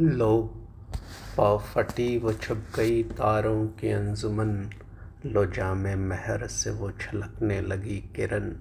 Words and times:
लो। 0.00 0.54
पाव 1.36 1.58
फटी 1.58 2.18
वो 2.18 2.32
छुप 2.32 2.58
गई 2.76 3.02
तारों 3.02 3.66
की 3.66 3.90
अंजुमन। 3.90 4.70
लो 5.26 5.46
जामे 5.46 5.94
महर 5.96 6.46
से 6.46 6.70
वो 6.70 6.90
छलकने 6.90 7.60
लगी 7.60 8.12
किरण। 8.16 8.52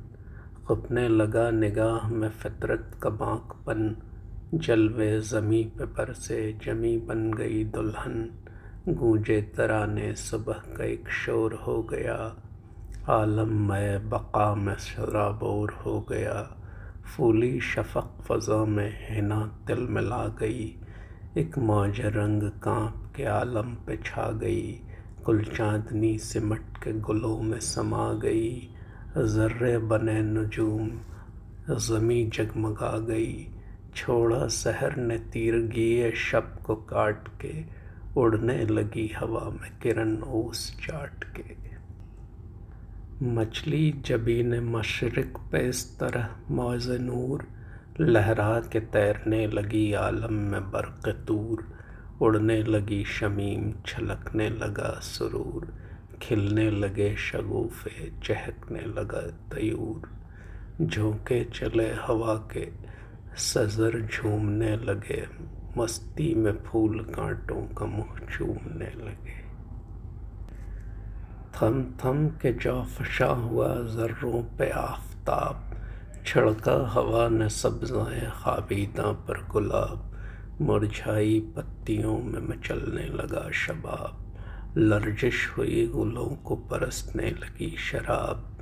खुपने 0.67 1.09
लगा 1.09 1.51
निगाह 1.51 2.09
में 2.09 2.29
फितरत 2.29 2.91
का 3.03 3.09
बांकपन 3.09 3.95
जलवे 4.53 5.21
ज़मी 5.21 5.63
पे 5.63 5.85
पर 5.85 6.13
से 6.13 6.59
जमी 6.65 6.97
बन 6.97 7.33
गई 7.33 7.63
दुल्हन। 7.63 8.31
गूंजे 8.89 9.41
तराने 9.41 10.15
सुबह 10.15 10.61
का 10.77 10.83
एक 10.83 11.09
शोर 11.09 11.53
हो 11.53 11.83
गया। 11.83 12.35
आलम 13.09 13.69
में 13.69 14.09
बका 14.09 14.55
में 14.55 14.75
शराबोर 14.75 15.71
हो 15.71 16.01
गया। 16.01 16.57
फूली 17.17 17.61
शफक 17.61 18.21
फ़ज़ा 18.21 18.65
में 18.65 19.15
हिना 19.15 19.59
तिल 19.67 19.79
मिला 19.79 20.27
गई। 20.27 20.81
एक 21.37 21.57
मौज 21.57 21.99
रंग 21.99 22.43
काँप 22.43 23.13
के 23.15 23.23
आलम 23.23 23.73
पे 23.73 23.97
छा 23.97 24.31
गई। 24.31 24.79
कुल 25.25 25.43
चांदनी 25.43 26.17
सिमट 26.17 26.77
के 26.83 26.93
गुलों 26.93 27.41
में 27.41 27.59
समा 27.59 28.13
गई। 28.13 28.69
जर्रे 29.17 29.77
बने 29.77 30.21
नजूम, 30.21 30.91
ज़मी 31.75 32.25
जगमगा 32.25 32.99
गई। 32.99 33.47
छोड़ा 33.95 34.47
शहर 34.47 34.95
ने 34.95 35.17
तीरगिए 35.17 36.11
शब 36.11 36.59
को 36.65 36.75
काट 36.75 37.27
के 37.27 37.63
उड़ने 38.17 38.65
लगी 38.65 39.15
हवा 39.19 39.49
में 39.49 39.71
किरण 39.83 40.21
ओस 40.21 40.77
चाट 40.83 41.23
के। 41.23 41.67
मछली 43.25 44.01
जबी 44.05 44.43
ने 44.43 44.59
मशरक 44.59 45.37
पे 45.51 45.69
इस 45.69 45.99
तरह 45.99 46.29
मौज 46.51 46.87
नूर 46.91 47.56
लहरा 47.99 48.59
के 48.59 48.79
तैरने 48.79 49.47
लगी 49.47 49.93
आलम 49.93 50.33
में 50.33 50.71
बरक़ 50.71 51.09
तूर 51.09 51.77
उड़ने 52.21 52.63
लगी 52.63 53.05
शमीम, 53.05 53.73
छलकने 53.85 54.49
लगा 54.49 54.99
सुरूर। 54.99 55.73
खिलने 56.21 56.71
लगे 56.71 57.15
शगुफ़े, 57.15 58.13
चहकने 58.23 58.79
लगा 58.79 59.21
तयूर। 59.21 60.09
झोंके 60.85 61.43
चले 61.43 61.93
हवा 61.93 62.35
के, 62.35 62.67
सज़र 63.37 64.07
झूमने 64.07 64.77
लगे। 64.77 65.27
मस्ती 65.77 66.35
में 66.35 66.63
फूल 66.63 66.99
कांटों 66.99 67.75
का 67.75 67.85
मुँह 67.85 68.37
चूमने 68.37 68.85
लगे। 68.85 69.47
थम 71.55 71.83
थम 71.83 72.27
के 72.27 72.53
जौफशा 72.53 73.25
हुआ 73.25 73.67
ज़र्रों 73.67 74.43
पे 74.43 74.69
आफताब। 74.69 75.66
छिड़का 76.27 76.87
हवा 76.87 77.29
ने 77.29 77.49
सब्ज़ाएँ 77.49 78.31
खाबीदा 78.31 79.11
पर 79.11 79.47
गुलाब। 79.51 80.17
मुरझाई 80.61 81.39
पत्तियों 81.55 82.17
में 82.19 82.41
मचलने 82.41 83.05
लगा 83.05 83.51
शबाब। 83.51 84.33
लर्जिश 84.77 85.49
हुई 85.57 85.87
गुलों 85.87 86.25
को 86.25 86.55
परसने 86.55 87.29
लगी 87.29 87.77
शराब। 87.79 88.57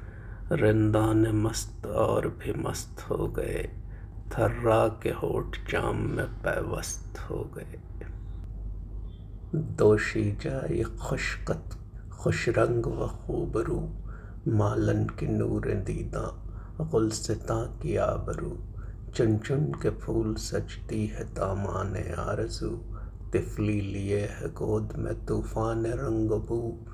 रिंदान 0.51 1.27
मस्त 1.27 1.85
और 1.85 2.27
भी 2.27 2.53
मस्त 2.53 3.01
हो 3.09 3.27
गए। 3.27 3.69
थर्रा 4.31 4.87
के 4.87 5.09
होठ 5.09 5.57
जाम 5.71 5.97
में 5.97 6.25
पैवस्त 6.25 7.19
हो 7.19 7.51
गए। 7.57 7.79
दोशी 9.55 10.31
जाए 10.31 10.83
खुशकत 10.83 11.77
खुश 12.13 12.49
रंग 12.49 12.85
व 12.85 13.07
खूबरू। 13.07 13.81
मालन 14.47 15.05
के 15.05 15.27
नूर 15.27 15.65
दीदा 15.65 16.44
गुलसिता 16.81 17.65
की 17.65 17.95
आबरू 17.95 18.57
चुन 19.11 19.37
चुन 19.37 19.65
के 19.65 19.89
फूल 19.89 20.35
सजती 20.35 21.07
है 21.07 21.23
दामान 21.23 21.95
आरज़ू। 22.13 22.69
तिफली 23.31 23.81
लिए 23.81 24.19
है 24.19 24.49
गोद 24.49 24.93
में 24.97 25.25
तूफ़ान 25.25 25.85
रंगबू। 25.85 26.85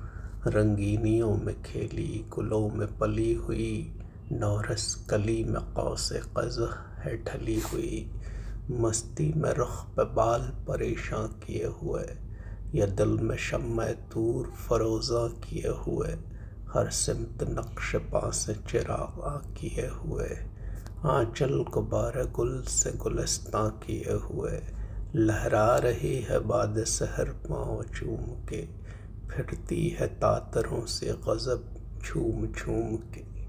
रंगीनियों 0.46 1.34
में 1.36 1.62
खेली, 1.62 2.26
गुलों 2.28 2.68
में 2.68 2.98
पली 2.98 3.34
हुई। 3.34 3.98
नौरस 4.32 5.06
कली 5.10 5.44
में 5.44 5.62
कौस 5.62 6.12
कज़ 6.12 6.60
है 7.00 7.24
ढली 7.24 7.60
हुई। 7.60 8.12
मस्ती 8.70 9.32
में 9.36 9.54
रुख 9.54 9.86
पे 9.86 10.04
बाल 10.04 10.40
परेशान 10.40 11.26
किए 11.26 11.66
हुए। 11.66 12.04
या 12.74 12.86
दिल 12.86 13.08
में 13.08 13.36
शम 13.36 13.84
तूर 13.84 14.46
फरोज़ा 14.46 15.28
किए 15.28 15.68
हुए। 15.68 16.31
हर 16.74 16.90
सिमत 16.90 17.38
नक्श 17.42 17.96
पास 17.96 18.50
चिरावा 18.70 19.54
किए 19.54 19.86
हुए। 19.86 20.28
आंचल 21.04 21.64
को 21.64 21.82
बारह 21.82 22.24
गुल 22.24 22.62
से 22.62 22.92
गुलस्ता 22.92 23.68
किए 23.68 24.12
हुए। 24.12 24.60
लहरा 25.14 25.76
रही 25.76 26.22
है 26.22 26.38
बाद 26.38 26.84
सहर 26.84 27.24
पाँव 27.24 27.82
चूम 27.82 28.46
के। 28.46 28.66
फिरती 29.30 29.88
है 29.88 30.06
तातरों 30.06 30.86
से 30.86 31.06
गज़ब 31.06 31.74
झूम 32.06 32.46
झूम 32.46 32.96
के। 32.96 33.42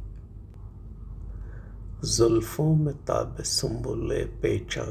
जुल्फ़ों 2.07 2.75
में 2.75 2.95
ताब 2.95 3.37
सुम्बुले 3.43 4.25
पेचा 4.25 4.83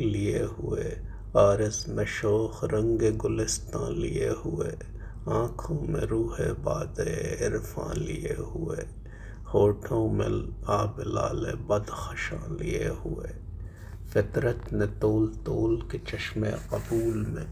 लिए 0.00 0.42
हुए। 0.42 0.98
आरस 1.36 1.86
में 1.88 2.04
शोख 2.04 2.64
रंग 2.64 3.16
गुलिस्तान 3.16 3.92
लिए 3.92 4.28
हुए। 4.28 4.97
आँखों 5.28 5.80
में 5.80 6.00
रूह 6.00 6.36
बाद 6.40 6.94
इरफान 7.40 7.96
लिए 7.96 8.36
हुए, 8.40 8.76
होठों 9.54 10.10
में 10.10 10.26
आब 10.68 10.96
लाल 11.06 11.52
बदखशा 11.54 12.56
लिए 12.60 12.88
हुए। 12.88 13.28
फितरत 14.12 14.72
ने 14.72 14.86
तोल 14.86 15.28
तोल 15.28 15.76
के 15.76 15.98
चश्मे 15.98 16.50
कबूल 16.50 17.26
में, 17.26 17.46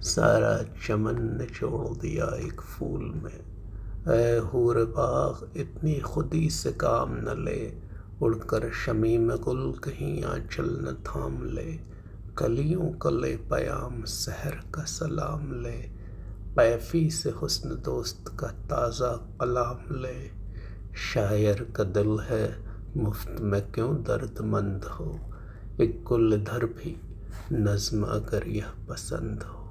सारा 0.00 0.62
चमन 0.86 1.38
निचोड़ 1.40 1.98
दिया 1.98 2.24
एक 2.24 2.60
फूल 2.60 3.00
में। 3.00 3.40
ए 4.16 4.38
हूर 4.38 4.84
बाग, 4.84 5.58
इतनी 5.58 6.00
खुदी 6.00 6.50
से 6.50 6.72
काम 6.72 7.12
न 7.12 7.44
ले, 7.48 7.72
उड़कर 8.22 8.72
शमी 8.72 9.18
में 9.18 9.36
गुल 9.38 9.72
कहीं 9.72 10.24
आंचल 10.24 10.64
न 10.64 11.02
थाम 11.06 11.44
ले। 11.44 11.80
कलियों 12.38 12.90
कले 12.92 13.36
पयाम 13.36 14.02
सहर 14.02 14.62
का 14.74 14.82
सलाम 14.82 15.62
ले। 15.62 16.01
पैफी 16.56 17.10
से 17.10 17.30
हुस्न 17.30 17.68
दोस्त 17.68 18.24
का 18.40 18.46
ताज़ा 18.46 19.12
कलाम 19.40 19.94
ले। 20.02 20.30
शायर 20.96 21.72
का 21.76 21.84
दिल 21.84 22.18
है, 22.20 22.64
मुफ़्त 22.96 23.36
में 23.40 23.72
क्यों 23.72 23.94
दर्दमंद 24.02 24.84
हो? 24.84 25.20
एक 25.80 26.02
कुल 26.06 26.36
धर 26.44 26.66
भी 26.66 26.96
नज़्म 27.52 28.02
अगर 28.02 28.48
यह 28.48 28.70
पसंद 28.88 29.42
हो। 29.42 29.61